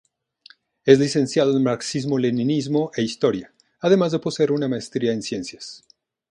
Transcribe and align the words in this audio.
Es 0.83 0.97
Licenciado 0.97 1.55
en 1.55 1.61
Marxismo-leninismo 1.61 2.89
e 2.95 3.03
Historia, 3.03 3.53
además 3.81 4.11
de 4.11 4.17
poseer 4.17 4.51
una 4.51 4.67
maestría 4.67 5.11
en 5.13 5.21
Ciencias. 5.21 5.83